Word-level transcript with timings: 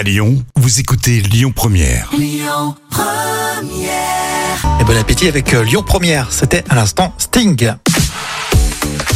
À 0.00 0.02
Lyon, 0.02 0.42
vous 0.56 0.80
écoutez 0.80 1.20
Lyon 1.20 1.52
Première. 1.54 2.10
Et 4.80 4.84
bon 4.84 4.96
appétit 4.96 5.28
avec 5.28 5.52
euh, 5.52 5.62
Lyon 5.62 5.82
Première. 5.86 6.32
C'était 6.32 6.64
à 6.70 6.74
l'instant 6.74 7.12
Sting. 7.18 7.72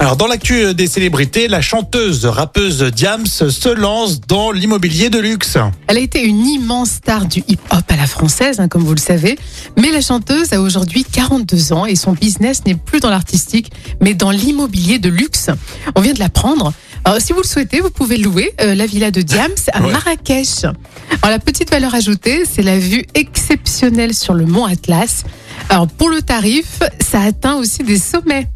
Alors 0.00 0.16
dans 0.16 0.26
l'actu 0.26 0.74
des 0.74 0.86
célébrités, 0.86 1.48
la 1.48 1.62
chanteuse 1.62 2.26
rappeuse 2.26 2.82
Diams 2.94 3.24
se 3.24 3.74
lance 3.74 4.20
dans 4.20 4.52
l'immobilier 4.52 5.08
de 5.08 5.18
luxe. 5.18 5.56
Elle 5.86 5.96
a 5.96 6.00
été 6.00 6.22
une 6.22 6.44
immense 6.44 6.90
star 6.90 7.24
du 7.24 7.42
hip-hop 7.48 7.84
à 7.88 7.96
la 7.96 8.06
française, 8.06 8.60
hein, 8.60 8.68
comme 8.68 8.84
vous 8.84 8.94
le 8.94 9.00
savez. 9.00 9.38
Mais 9.78 9.90
la 9.90 10.02
chanteuse 10.02 10.52
a 10.52 10.60
aujourd'hui 10.60 11.04
42 11.04 11.72
ans 11.72 11.86
et 11.86 11.96
son 11.96 12.12
business 12.12 12.66
n'est 12.66 12.74
plus 12.74 13.00
dans 13.00 13.08
l'artistique, 13.08 13.72
mais 14.02 14.12
dans 14.12 14.30
l'immobilier 14.30 14.98
de 14.98 15.08
luxe. 15.08 15.48
On 15.94 16.02
vient 16.02 16.12
de 16.12 16.18
l'apprendre. 16.18 16.74
Alors, 17.06 17.20
si 17.20 17.32
vous 17.32 17.40
le 17.40 17.46
souhaitez, 17.46 17.80
vous 17.80 17.90
pouvez 17.90 18.16
louer 18.16 18.52
euh, 18.60 18.74
la 18.74 18.84
villa 18.84 19.12
de 19.12 19.22
Diams 19.22 19.52
à 19.72 19.80
Ouais. 19.80 19.92
Marrakech. 19.92 20.64
Alors, 20.64 21.30
la 21.30 21.38
petite 21.38 21.70
valeur 21.70 21.94
ajoutée, 21.94 22.42
c'est 22.44 22.62
la 22.62 22.80
vue 22.80 23.04
exceptionnelle 23.14 24.12
sur 24.12 24.34
le 24.34 24.44
mont 24.44 24.64
Atlas. 24.64 25.22
Alors, 25.68 25.86
pour 25.86 26.10
le 26.10 26.20
tarif, 26.20 26.80
ça 27.00 27.20
atteint 27.20 27.54
aussi 27.58 27.84
des 27.84 27.98
sommets. 28.00 28.48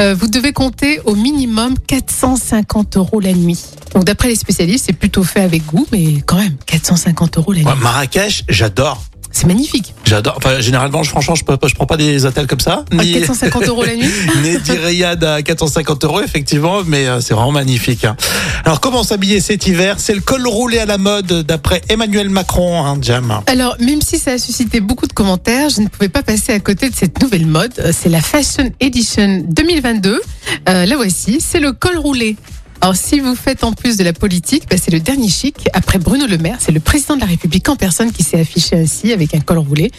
Euh, 0.00 0.14
vous 0.18 0.26
devez 0.26 0.54
compter 0.54 1.00
au 1.04 1.14
minimum 1.14 1.74
450 1.86 2.96
euros 2.96 3.20
la 3.20 3.34
nuit. 3.34 3.62
Donc, 3.94 4.04
d'après 4.04 4.28
les 4.28 4.36
spécialistes, 4.36 4.86
c'est 4.86 4.94
plutôt 4.94 5.22
fait 5.22 5.40
avec 5.42 5.66
goût, 5.66 5.86
mais 5.92 6.22
quand 6.24 6.36
même, 6.38 6.56
450 6.64 7.36
euros 7.36 7.52
la 7.52 7.58
nuit. 7.60 7.66
Ouais, 7.66 7.76
Marrakech, 7.76 8.44
j'adore. 8.48 9.04
C'est 9.38 9.46
magnifique. 9.46 9.94
J'adore. 10.04 10.34
Enfin, 10.36 10.58
généralement, 10.58 11.04
je, 11.04 11.10
franchement, 11.10 11.36
je, 11.36 11.44
je 11.68 11.74
prends 11.76 11.86
pas 11.86 11.96
des 11.96 12.26
hôtels 12.26 12.48
comme 12.48 12.58
ça. 12.58 12.84
À 12.90 13.04
450 13.04 13.68
euros 13.68 13.84
la 13.84 13.94
nuit 13.94 14.10
Né 14.42 14.58
d'Iriad 14.58 15.22
à 15.22 15.42
450 15.42 16.04
euros, 16.06 16.20
effectivement, 16.20 16.82
mais 16.84 17.06
euh, 17.06 17.20
c'est 17.20 17.34
vraiment 17.34 17.52
magnifique. 17.52 18.04
hein. 18.04 18.16
Alors, 18.64 18.80
comment 18.80 19.04
s'habiller 19.04 19.38
cet 19.40 19.68
hiver? 19.68 19.94
C'est 20.00 20.14
le 20.16 20.22
col 20.22 20.44
roulé 20.48 20.80
à 20.80 20.86
la 20.86 20.98
mode, 20.98 21.44
d'après 21.46 21.82
Emmanuel 21.88 22.30
Macron, 22.30 22.84
hein, 22.84 22.98
Jam. 23.00 23.32
Alors, 23.46 23.76
même 23.78 24.00
si 24.02 24.18
ça 24.18 24.32
a 24.32 24.38
suscité 24.38 24.80
beaucoup 24.80 25.06
de 25.06 25.12
commentaires, 25.12 25.68
je 25.68 25.82
ne 25.82 25.86
pouvais 25.86 26.08
pas 26.08 26.24
passer 26.24 26.52
à 26.52 26.58
côté 26.58 26.90
de 26.90 26.96
cette 26.96 27.22
nouvelle 27.22 27.46
mode. 27.46 27.72
C'est 27.92 28.08
la 28.08 28.20
Fashion 28.20 28.68
Edition 28.80 29.44
2022. 29.46 30.20
Euh, 30.68 30.84
la 30.84 30.96
voici, 30.96 31.38
c'est 31.40 31.60
le 31.60 31.70
col 31.70 31.96
roulé. 31.96 32.34
Alors, 32.80 32.94
si 32.94 33.18
vous 33.18 33.34
faites 33.34 33.64
en 33.64 33.72
plus 33.72 33.96
de 33.96 34.04
la 34.04 34.12
politique, 34.12 34.64
bah, 34.70 34.76
c'est 34.80 34.92
le 34.92 35.00
dernier 35.00 35.28
chic. 35.28 35.68
Après 35.72 35.98
Bruno 35.98 36.26
Le 36.26 36.38
Maire, 36.38 36.58
c'est 36.60 36.70
le 36.70 36.78
président 36.78 37.16
de 37.16 37.20
la 37.20 37.26
République 37.26 37.68
en 37.68 37.74
personne 37.74 38.12
qui 38.12 38.22
s'est 38.22 38.38
affiché 38.38 38.76
ainsi 38.76 39.12
avec 39.12 39.34
un 39.34 39.40
col 39.40 39.58
roulé. 39.58 39.90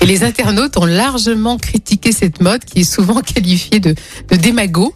Et 0.00 0.06
les 0.06 0.22
internautes 0.22 0.76
ont 0.76 0.86
largement 0.86 1.58
critiqué 1.58 2.12
cette 2.12 2.40
mode 2.40 2.64
qui 2.64 2.80
est 2.80 2.90
souvent 2.90 3.20
qualifiée 3.34 3.80
de, 3.80 3.94
de 4.30 4.36
démago. 4.36 4.94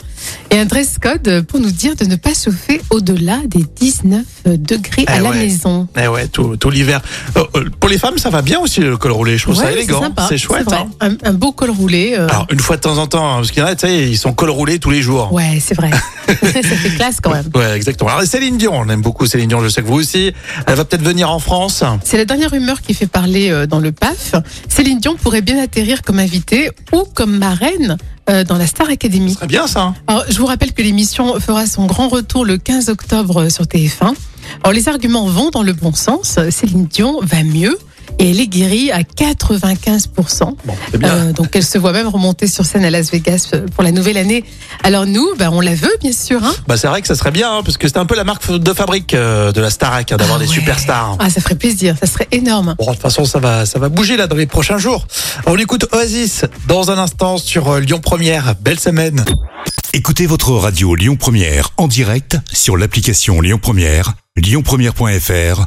Et 0.50 0.58
un 0.58 0.64
dress 0.66 0.96
code 1.00 1.42
pour 1.48 1.60
nous 1.60 1.70
dire 1.70 1.96
de 1.96 2.04
ne 2.04 2.16
pas 2.16 2.30
chauffer 2.34 2.80
au-delà 2.90 3.38
des 3.46 3.64
19 3.80 4.22
degrés 4.46 5.04
à 5.06 5.18
Eh 5.18 5.22
la 5.22 5.30
maison. 5.30 5.88
Eh 6.02 6.08
ouais, 6.08 6.28
tout, 6.28 6.56
tout 6.56 6.70
l'hiver. 6.70 7.00
Euh, 7.36 7.44
euh, 7.56 7.64
pour 7.80 7.88
les 7.88 7.98
femmes, 7.98 8.18
ça 8.18 8.30
va 8.30 8.42
bien 8.42 8.58
aussi 8.60 8.80
le 8.80 8.96
col 8.96 9.12
roulé. 9.12 9.38
Je 9.38 9.44
trouve 9.44 9.56
ça 9.56 9.72
élégant. 9.72 10.02
C'est 10.28 10.38
chouette. 10.38 10.70
hein. 10.72 10.88
Un, 11.00 11.16
un 11.24 11.32
beau 11.32 11.52
col 11.52 11.70
roulé. 11.70 12.14
euh, 12.18 12.28
Alors, 12.28 12.46
une 12.50 12.60
fois 12.60 12.76
de 12.76 12.82
temps 12.82 12.98
en 12.98 13.06
temps, 13.06 13.26
hein, 13.32 13.36
parce 13.36 13.50
qu'il 13.50 13.60
y 13.60 13.62
en 13.64 13.68
a, 13.68 13.74
tu 13.74 13.86
sais, 13.86 14.08
ils 14.10 14.18
sont 14.18 14.32
col 14.32 14.50
roulés 14.50 14.78
tous 14.78 14.90
les 14.90 15.02
jours. 15.02 15.32
Ouais, 15.32 15.58
c'est 15.60 15.74
vrai. 15.74 15.90
ça 16.28 16.36
fait 16.62 16.90
classe 16.96 17.18
quand 17.22 17.32
même. 17.32 17.48
Ouais, 17.54 17.72
exactement. 17.76 18.10
Alors, 18.10 18.22
Céline 18.24 18.58
Dion, 18.58 18.72
on 18.74 18.88
aime 18.88 19.02
beaucoup 19.02 19.26
Céline 19.26 19.48
Dion, 19.48 19.62
je 19.62 19.68
sais 19.68 19.82
que 19.82 19.86
vous 19.86 19.94
aussi. 19.98 20.32
Elle 20.66 20.74
va 20.74 20.84
peut-être 20.84 21.02
venir 21.02 21.30
en 21.30 21.38
France. 21.38 21.82
C'est 22.04 22.16
la 22.18 22.24
dernière 22.24 22.50
rumeur 22.50 22.80
qui 22.82 22.94
fait 22.94 23.06
parler 23.06 23.50
euh, 23.50 23.66
dans 23.66 23.78
le 23.80 23.92
PAF. 23.92 24.34
Céline 24.68 24.98
Dion 25.00 25.16
pourrait 25.16 25.42
bien 25.42 25.62
atterrir 25.62 26.02
comme 26.02 26.18
invitée 26.18 26.70
ou 26.92 27.04
comme 27.14 27.38
marraine 27.38 27.96
euh, 28.30 28.44
dans 28.44 28.56
la 28.56 28.66
Star 28.66 28.88
Academy. 28.88 29.34
Très 29.36 29.46
bien, 29.46 29.66
ça. 29.66 29.94
Alors, 30.06 30.24
je 30.28 30.38
vous 30.38 30.46
rappelle 30.46 30.72
que 30.72 30.82
l'émission 30.82 31.38
fera 31.40 31.66
son 31.66 31.86
grand 31.86 32.08
retour 32.08 32.44
le 32.44 32.58
15 32.58 32.88
octobre 32.88 33.48
sur 33.48 33.64
TF1. 33.64 34.14
Alors, 34.62 34.72
les 34.72 34.88
arguments 34.88 35.26
vont 35.26 35.50
dans 35.50 35.62
le 35.62 35.72
bon 35.72 35.92
sens. 35.92 36.38
Céline 36.50 36.86
Dion 36.86 37.20
va 37.22 37.42
mieux 37.42 37.78
et 38.18 38.30
elle 38.30 38.40
est 38.40 38.46
guérie 38.46 38.90
à 38.92 39.00
95%. 39.02 40.54
Bon, 40.64 40.74
c'est 40.90 40.98
bien. 40.98 41.14
Euh, 41.14 41.32
donc, 41.32 41.48
elle 41.54 41.64
se 41.64 41.78
voit 41.78 41.92
même 41.92 42.08
remonter 42.08 42.46
sur 42.46 42.64
scène 42.64 42.84
à 42.84 42.90
Las 42.90 43.10
Vegas 43.10 43.48
euh, 43.54 43.66
pour 43.74 43.82
la 43.82 43.92
nouvelle 43.92 44.16
année. 44.16 44.44
Alors, 44.82 45.06
nous, 45.06 45.28
ben, 45.38 45.50
on 45.52 45.60
la 45.60 45.74
veut, 45.74 45.94
bien 46.00 46.12
sûr. 46.12 46.42
Hein 46.42 46.52
Bah, 46.66 46.76
c'est 46.76 46.86
vrai 46.88 47.00
que 47.02 47.08
ça 47.08 47.14
serait 47.14 47.30
bien, 47.30 47.50
hein, 47.58 47.62
parce 47.64 47.76
que 47.78 47.88
c'est 47.88 47.96
un 47.98 48.06
peu 48.06 48.14
la 48.16 48.24
marque 48.24 48.50
de 48.50 48.72
fabrique 48.72 49.14
euh, 49.14 49.52
de 49.52 49.60
la 49.60 49.70
Starac, 49.70 50.12
hein, 50.12 50.16
d'avoir 50.16 50.38
Ah 50.38 50.42
des 50.42 50.48
ouais. 50.48 50.54
superstars. 50.54 51.16
Ah, 51.18 51.30
ça 51.30 51.40
ferait 51.40 51.54
plaisir. 51.56 51.96
Ça 52.00 52.06
serait 52.06 52.28
énorme. 52.32 52.74
Bon, 52.78 52.86
de 52.86 52.92
toute 52.92 53.02
façon, 53.02 53.24
ça 53.24 53.38
va, 53.38 53.66
ça 53.66 53.78
va 53.78 53.88
bouger 53.88 54.16
là 54.16 54.26
dans 54.26 54.36
les 54.36 54.46
prochains 54.46 54.78
jours. 54.78 55.06
On 55.46 55.56
écoute 55.58 55.86
Oasis 55.92 56.44
dans 56.68 56.90
un 56.90 56.98
instant 56.98 57.38
sur 57.38 57.78
Lyon 57.80 58.00
Première. 58.00 58.54
Belle 58.60 58.80
semaine. 58.80 59.24
Écoutez 59.94 60.26
votre 60.26 60.52
radio 60.52 60.94
Lyon 60.94 61.16
Première 61.16 61.70
en 61.76 61.86
direct 61.86 62.38
sur 62.52 62.76
l'application 62.78 63.40
Lyon 63.42 63.58
Première, 63.60 64.14
lyonpremière.fr 64.36 65.66